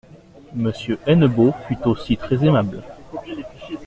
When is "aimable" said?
2.43-2.81